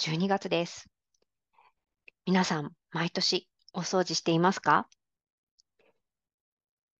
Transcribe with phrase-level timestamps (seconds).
[0.00, 0.86] 12月です。
[2.24, 4.86] 皆さん、毎年お掃除していますか？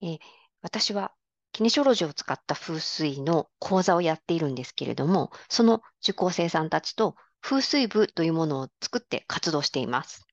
[0.03, 0.19] え
[0.63, 1.13] 私は
[1.53, 10.27] キネショロジーを使った風水の講座をやっているんですけれども、その受講生さんたちと風水部というものを作って活動しています。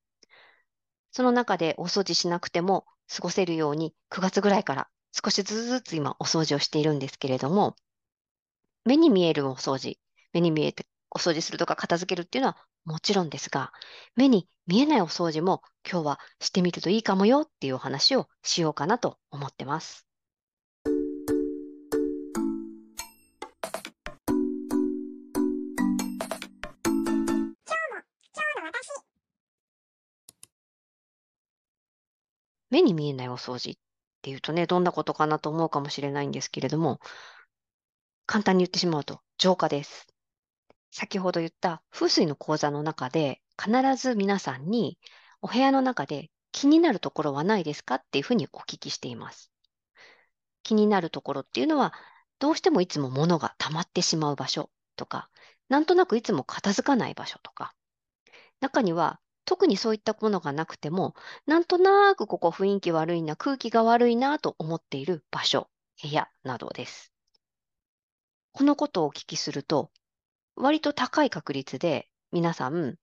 [1.12, 7.76] その中でお掃除しなくても過ごせるように9月ぐらいから少しずつ今お掃除をしているんですけれども、
[8.84, 10.00] 目に見えるお掃除、
[10.32, 10.84] 目に見えて
[11.16, 13.72] お掃除するとか片付けるっていうのはもちろんですが、
[14.16, 20.06] 目に見えないお掃除も今日はしてみるといいかもよっていうお話をしようかなと思ってます。
[32.68, 33.74] 目に見えないお掃除っ
[34.20, 37.00] ていうとね、どんなことかなと思うかもしれないんですけれども、
[38.26, 40.15] 簡単に言ってしまうと浄化です。
[40.98, 44.98] 先ほど言った風水の講座の中で、必ず皆さんに
[45.42, 49.52] お部屋の中で気になるところはないですかっていうふうにお聞きしています。
[50.62, 51.92] 気になるところっていうのは、
[52.38, 55.28] どうしてもいつも物が溜まってしまう場所とか、
[55.68, 57.74] なんとなくいつも片付かない場所とか、
[58.60, 65.68] 中には特にそういったものがなくても、なんとなくここ雰囲気悪いな、空気が悪いなと思っている場所、
[66.02, 67.12] 部屋などです。
[68.52, 69.90] このことをお聞きすると、
[70.56, 72.96] 割と高い確率で皆さん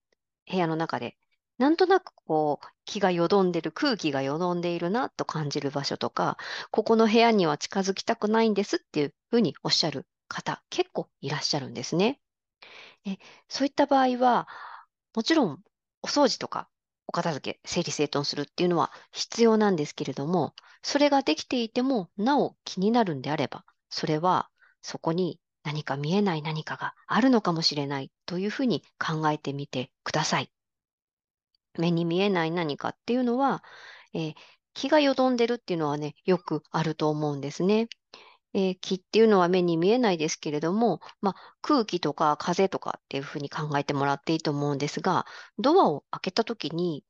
[0.50, 1.16] 部屋の中で
[1.58, 6.38] なんとなくこう気がよどんでる空気がよどんでいるなと感じる場所とか
[6.72, 12.20] ここの部屋には近づきたくないんですっていうふうにおっしゃる方結構いらっしゃるんですね。
[13.06, 13.18] え
[13.50, 14.48] そういった場合は
[15.16, 15.64] もちろん
[16.02, 16.70] お掃除とか
[17.08, 24.50] お片付け整理整頓するっていうのは必要なんですけれどもそれができていてもなお気になるんであればそれは
[24.82, 30.52] そこに何か見えない何かがあるのかもしれないというふうに考えてみてください。
[31.78, 33.64] 目に見えない何かっていうのは、
[34.14, 34.34] えー、
[34.74, 37.88] 気がよどんでるっていうのはね、よくあると思うんですね。
[38.54, 45.26] えー、気っていうのは目に見えないですけれども、まあ、空気とか風とかっていうふうに考えてもらっていいと思うんですが、
[45.58, 47.04] ドアを開けたときに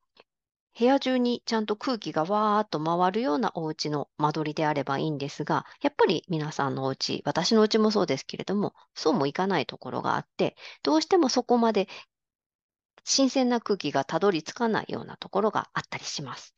[0.78, 11.88] 部屋中にちゃんと空気がわーっと回るようなお家の間取りであればいいんですが、やっぱり皆さんのお家、私のお家もそうですけれども、そうもいかないところがあって、どうしてもそこまで
[13.06, 16.56] 新鮮な空気がたどり着かないようなところがあったりします。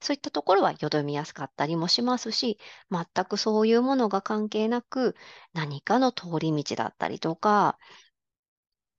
[0.00, 2.58] そういったところはよどみやすかったりもしますし、
[2.90, 5.16] 全くそういうものが関係なく、
[5.54, 7.78] 何かの通り道だったりとか、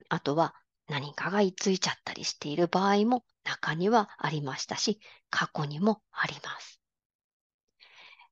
[0.10, 0.56] あとは
[0.88, 6.80] 何かが居ついちゃったりしている場合も中にはありましたし、過去にもあります。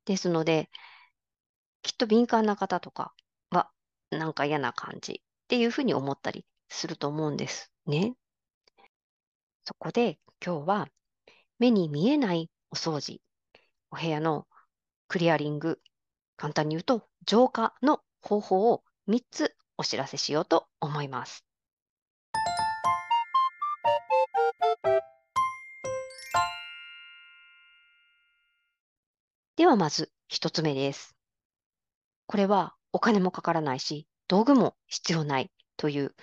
[0.06, 0.69] ですので、
[1.81, 3.14] きっと敏感な方とか
[3.50, 3.69] は、
[4.12, 8.16] なんか嫌な感じっていうふうに思ったりすると思うんですね。
[9.66, 10.88] そこで今日は
[11.58, 13.22] 目に見えないお掃除、
[13.91, 14.47] お部屋の
[15.08, 15.80] クリアリング、
[16.35, 21.46] 簡単に言うと浄化の方法を3つお知らせしようと思います。
[29.63, 31.16] ではまず一つ目です。
[32.28, 36.13] これはお金もかからないし、道具も必要ないという、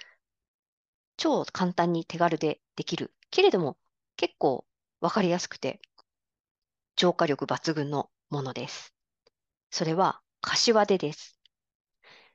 [1.16, 3.78] 超簡単に手軽でできる、けれども
[4.18, 4.66] 結構
[5.00, 5.80] わかりやすくて、
[6.96, 8.92] 浄化力抜群のものです。
[9.70, 11.38] それは、柏手です。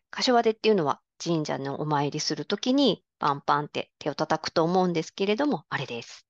[0.09, 6.25] 柏手っていうのは神社のお参りするときにパンパンって手を叩くと思うんですけれども、あれです。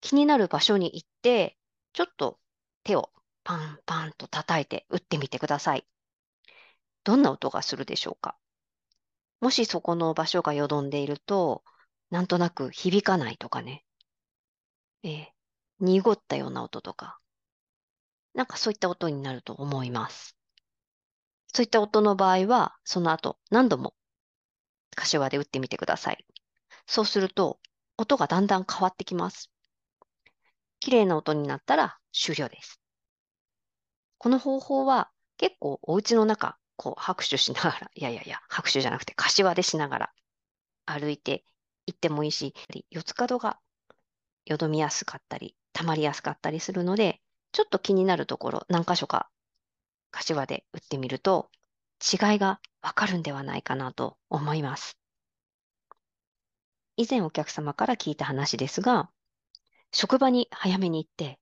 [0.00, 1.58] 気になる場所に行って、
[1.92, 2.38] ちょっと
[2.82, 3.10] 手を
[3.48, 5.86] パンパンと叩いて打ってみてください。
[7.02, 8.36] どんな音がするでしょうか？
[9.40, 11.64] もしそこの場所がよどんでいると、
[12.10, 13.86] なんとなく響かないとかね。
[15.02, 15.26] えー、
[15.80, 17.16] 濁ったような音とか。
[18.34, 20.36] なんかそういった音になると思います。
[21.54, 23.94] そういった音の場合は、その後何度も
[24.94, 26.22] 柏で打ってみてください。
[26.86, 27.60] そうすると、
[27.96, 29.50] 音がだんだん変わってきます。
[30.80, 32.77] 綺麗な音になったら終了です。
[34.18, 40.12] この方法は結構お家の中、こう拍手しながら、 いやいやいや、拍手じゃなくて柏でしながら
[40.86, 41.44] 歩いて
[41.86, 42.54] 行ってもいいし、
[42.90, 43.58] 四つ角が
[44.44, 47.20] よどみやすかったり、溜まりやすかったりするので、
[47.52, 49.30] ちょっと気になるところ何箇所か
[50.10, 51.50] 柏で打ってみると
[52.00, 54.98] 違いがわかるんではないかなと思います。
[56.96, 59.10] 以前お客様から聞いた話ですが、
[59.92, 61.38] 職場に早めに行って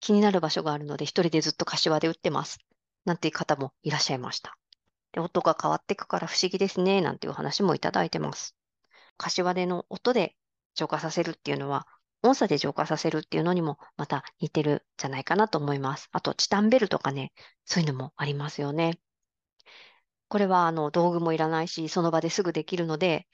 [0.00, 2.58] 気になる場所があるので、一人でずっと柏で打ってます。
[3.04, 4.56] なんていう方もいらっしゃいました。
[5.12, 8.56] で音が変わっていくから不思議ですね、なんていう話もいただいてます。
[9.16, 10.36] 柏手の音で
[10.74, 11.86] 浄化させるっていうのは、
[12.22, 16.08] 音差で浄化させるっていうのにもまた似てるじゃないかなと思います。
[16.12, 17.32] あと、チタンベルとかね、
[17.64, 18.98] そういうのもありますよね。
[20.28, 23.26] これはあの道具もいらないし、その場ですぐできるので、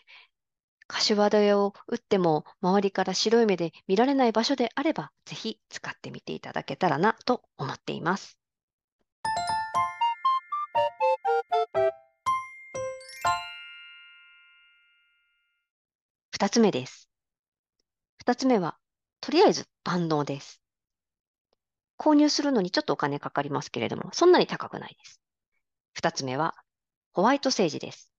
[0.92, 8.38] 柏手を打っても周りから白い目で見られない場所であれば、ぜひ使ってみていただけたらなと思っています。
[16.30, 17.08] 二つ目です。
[18.18, 18.76] 二つ目は、
[19.22, 20.60] とりあえず万能です。
[21.98, 25.22] 購入するのにちょっとお金かかりますけれども、そんなに高くないです。
[25.94, 26.54] 二つ目は、
[27.12, 28.12] ホワイトセージです。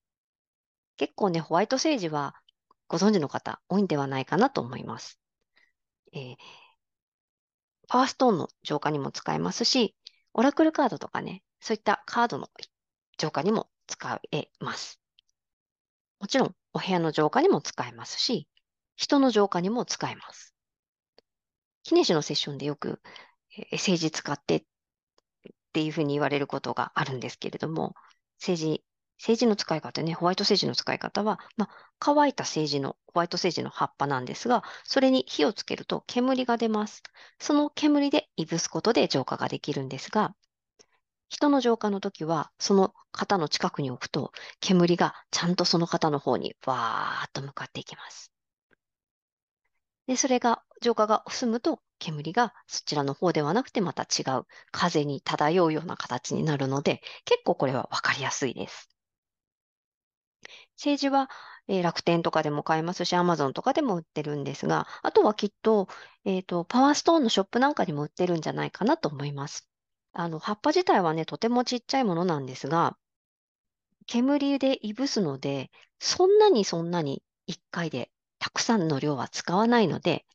[0.97, 2.35] 結構ね、ホワイトセージは
[2.93, 5.19] ご存知の方多いんではないかなと思います。
[6.13, 6.35] えー、
[7.87, 9.95] パワーストーンの浄化にも使えますし、
[10.35, 12.51] オラクルカードとかね、そういったカードの
[13.17, 15.01] 浄化にも使えます。
[16.19, 18.47] もちろん、お部屋の浄化にも使えますし、
[18.95, 20.53] 人の浄化にも使えます。
[21.81, 23.01] 記念誌のセッションでよく、
[23.57, 24.63] え政治使ってっ
[25.73, 27.95] ていうふうに言われることがあるんですけれども、
[28.37, 28.83] 政治、
[29.23, 37.01] 政治の使い方ね、ホワイト政治の使い方は、まあ、乾いた政治の、ホワイト政治の葉っぱなんですが、それに火をつけると煙が出ます。
[37.39, 40.35] その煙でいぶすことで浄化ができるんですが、
[41.29, 48.33] 人の浄化の時は、その方の近くに置くと、煙がちゃんとその方の方にわーっと向かっていきます。
[50.05, 58.92] で、それが、浄化が済むと、煙がそちらの方ではなくてまた違う風に漂うような形になるので、結構これはわかりやすいです。
[60.83, 61.29] 政治は、
[61.67, 65.87] えー、楽天とかでも買えますし、アマゾンとかでも売ってるんですが、あとはきっと、
[66.25, 69.69] えっ、ー、と、パワーストーンのショップなんかにも売ってるんじゃないかなと思います。
[70.11, 72.97] あの、葉っぱ自体はね、とてもちっちゃいものなんですが、
[74.07, 80.25] 煙でいぶすので、そんなにそんなに1回でたくさんの量は使わないので、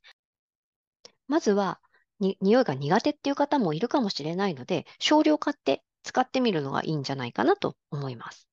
[1.26, 1.78] まずは
[2.20, 8.47] に匂いが苦手っていう方もいるかもしれないので、少量買って使ってみるのがいいんじゃないかなと思います。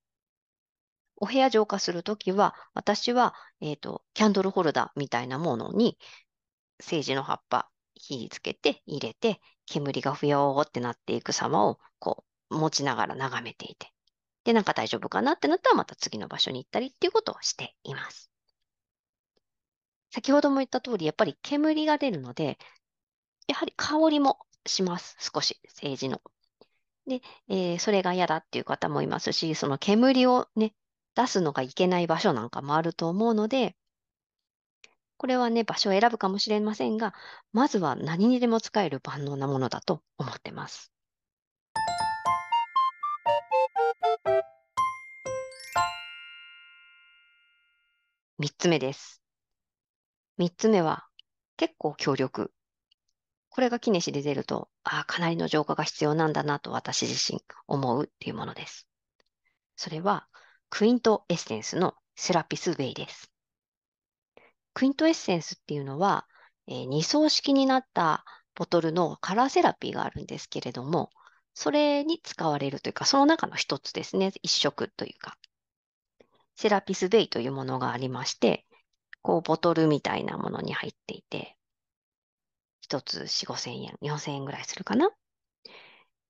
[1.17, 5.97] お部屋浄化するときは、私は、えっ、ー、と、キャンドルホルダーみたいなものに、
[6.79, 13.91] セージの葉っぱ、火つけて入れて、煙がふよーってなっていく様を、こう、持ちながら眺めていて。
[14.43, 18.29] で、なんか大丈夫かなってなったら、また次の場所に行ったりっていうことをしています。
[20.11, 22.57] 先ほども言った通り、やっぱり煙が出るので、
[23.47, 25.17] やはり香りもします。
[25.19, 26.21] 少し、政治の。
[27.07, 30.73] で、えー、それが嫌だっていう方もいますし、その煙をね、
[31.15, 33.75] 出すのがいけない場所なんかもあると思うので、
[35.17, 37.13] これはね、場所を選ぶかもしれませんが、
[37.53, 40.91] まずは何にでも使える万能なものだと思ってます。
[48.37, 49.21] 三つ目です。
[50.37, 51.07] 三つ目は、
[51.55, 52.51] 結構強力。
[53.47, 58.85] これがキネシで出ると、ああ、かなりの浄化が必要なんだなと私自身思うっていうものです。
[59.77, 60.27] それは、
[60.69, 63.31] クイントエッセンスのセラピスウェイです。
[64.73, 66.27] クイントエッセンスっていうのは、
[66.67, 68.25] えー、2層式になった
[68.55, 71.09] ボトルのカラーセラピーがあるんですけれども、
[71.53, 74.31] それに使われるというか、その中の一つですね。
[74.41, 75.37] 一色というか。
[76.55, 78.65] セラピスベイというものがありまして、
[79.21, 81.57] こう、ボトルみたいなものに入っていて、
[82.81, 85.09] 一つ4、5千円、4千円ぐらいするかな。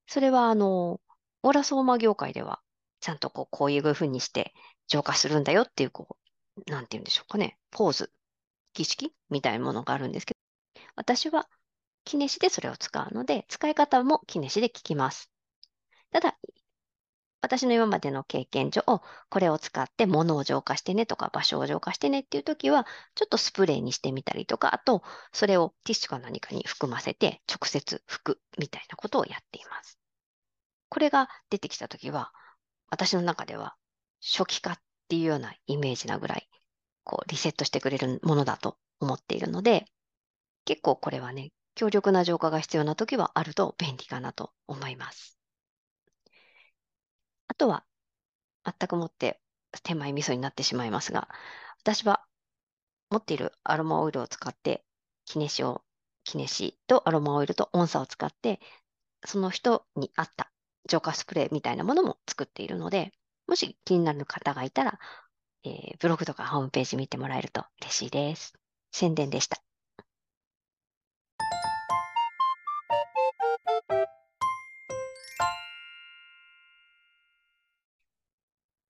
[0.08, 1.01] それは、あの、
[1.44, 2.62] オーラソーマ業界では、
[3.05, 4.51] ちゃんとこう、こういうふうにして
[4.88, 6.17] 浄化するんだよっていう、こ
[6.67, 7.59] う、なんて言うんでしょうかね。
[7.69, 8.12] ポーズ
[8.74, 11.47] 儀式みたいなものがあるんですけど、私は
[12.03, 15.29] キネシでそれを使うので、使い方もキネシで聞きます。
[16.12, 16.35] ただ、
[17.41, 30.00] 私の今までの経験上、これを使って物を浄化してねとか場所を浄化してねっていう時は、ちょっとスプレーにしてみたりとか、あと、それをティッシュか何かに含ませて直接拭くみたいなことをやっています。
[30.89, 32.31] これが出てきた時は、
[32.89, 33.75] 私の中では
[34.22, 36.48] 初期化っていうようなイメージなぐらい
[37.06, 39.86] こう、リセットしてくれるものだと思っているので、
[40.65, 45.38] 結構これはね、強力な浄化が必要な時はあると便利かなと思います。
[47.48, 47.86] あとは、
[48.65, 49.39] 全くもって
[49.84, 51.30] 手前味噌になってしまいますが、
[51.80, 52.25] 私は
[53.12, 54.84] 持っているアロマオイルを使って、
[55.25, 55.84] キネシを、
[56.24, 58.60] キネシとアロマオイルと音差を使って、
[59.25, 60.51] その人に合った
[60.88, 63.12] 浄化スプレーみたいなものも作っているので、
[63.48, 65.00] もし気になる方がいたら、
[65.63, 68.54] えー、ブログとかホームページ見てもらえると嬉しいです。
[68.92, 69.62] 宣伝でした。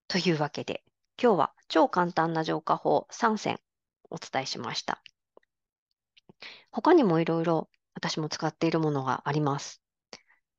[0.07, 0.81] というわけで、
[1.21, 3.59] 今日は超簡単な浄化法3選
[4.09, 5.01] お伝えしました。
[6.71, 9.81] 他にもいろいろ私も使っているものがあります。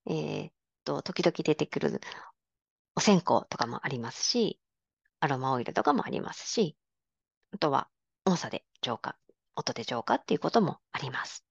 [0.07, 0.51] えー、
[0.87, 2.01] と、時々出てくる
[2.95, 4.61] お線香とかもありますし、
[5.21, 6.77] アロマオイルとかもありますし、
[7.53, 7.89] あとは
[8.25, 9.19] 音差で浄化、
[9.57, 11.45] 音で浄化っていうこともあります。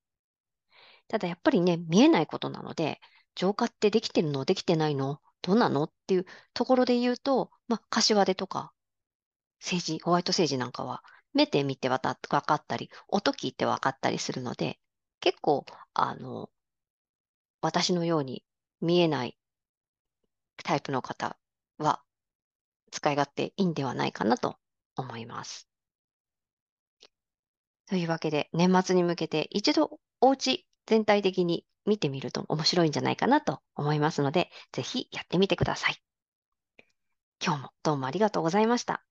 [1.08, 3.00] ただやっぱりね、見えないことなので、
[3.36, 8.74] 浄化ってできてるのできてないのどうなのっていうところで言うと、まあ、柏手とか、
[9.60, 12.12] 政治、ホワイト政治なんかは、目で見てわか
[12.56, 14.80] ったり、音聞いてわかったりするので、
[15.20, 16.50] 結構、あの、
[17.62, 18.44] 私のように
[18.86, 19.38] 見えない
[20.63, 21.38] タイプの方
[21.77, 22.01] は、
[22.92, 24.58] 使い勝手いいんではないかなと
[24.96, 25.68] 思います。
[27.88, 35.96] というわけで、年末に向けて一度お家全体的に見てみると面白いんじゃないかなと思いますので、ぜひやってみてください。
[37.44, 39.04] 今日もどうもありがとうございました。